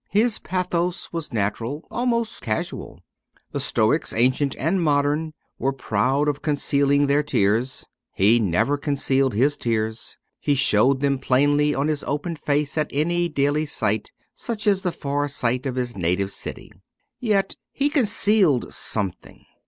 His 0.09 0.39
pathos 0.39 1.13
was 1.13 1.31
natural, 1.31 1.85
almost 1.91 2.41
casual. 2.41 3.03
The 3.51 3.59
Stoics, 3.59 4.13
ancient 4.15 4.55
and 4.57 4.81
modern, 4.81 5.33
were 5.59 5.71
proud 5.73 6.27
of 6.27 6.41
concealing 6.41 7.05
their 7.05 7.21
tears. 7.21 7.85
He 8.11 8.39
never 8.39 8.79
concealed 8.79 9.35
His 9.35 9.57
tears; 9.57 10.17
He 10.39 10.55
showed 10.55 11.01
them 11.01 11.19
plainly 11.19 11.75
on 11.75 11.87
His 11.87 12.03
open 12.05 12.35
face 12.35 12.79
at 12.79 12.89
any 12.91 13.29
daily 13.29 13.67
sight, 13.67 14.09
such 14.33 14.65
as 14.65 14.81
the 14.81 14.91
far 14.91 15.27
sight 15.27 15.67
of 15.67 15.75
His 15.75 15.95
native 15.95 16.31
city. 16.31 16.71
Yet 17.19 17.57
He 17.71 17.87
concealed 17.87 18.73
something. 18.73 19.45